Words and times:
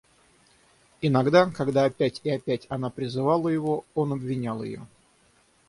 Иногда, 1.03 1.51
когда 1.51 1.85
опять 1.85 2.21
и 2.23 2.31
опять 2.31 2.65
она 2.69 2.89
призывала 2.89 3.49
его, 3.49 3.85
он 3.93 4.13
обвинял 4.13 4.63
ее. 4.63 4.87